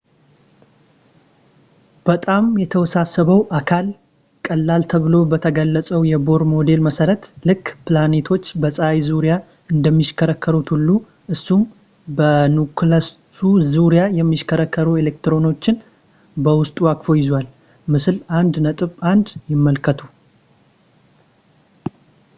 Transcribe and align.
በጣም 2.07 2.45
የተወሳሰበው 2.61 3.41
አካል 3.57 3.87
ቀለል 4.45 4.83
ተብሎ 4.91 5.13
በተገለፀው 5.31 6.01
የቦር 6.11 6.41
ሞዴል 6.53 6.81
መሰረት 6.87 7.25
ልክ 7.49 7.63
ፕላኔቶች 7.87 8.45
በፀሀይ 8.63 8.97
ዙርያ 9.09 9.33
እንደሚሽከረከሩት 9.73 10.71
ሁሉ 10.75 10.89
እሱም 11.35 11.61
በኒኩለሱ 12.19 13.21
ዙሪያ 13.75 14.05
የሚሽከረከሩ 14.21 14.89
ኤሌክትሮኖችን 15.03 15.77
በውስጡ 16.47 16.79
አቅፎ 16.95 17.07
ይዟል- 17.21 17.47
ምስል 17.93 18.17
1.1 18.41 19.35
ይመልከቱ 19.53 20.01